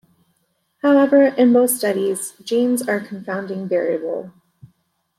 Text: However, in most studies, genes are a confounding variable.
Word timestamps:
However, 0.81 1.25
in 1.27 1.51
most 1.51 1.77
studies, 1.77 2.33
genes 2.41 2.81
are 2.81 2.95
a 2.95 3.05
confounding 3.05 3.67
variable. 3.67 4.31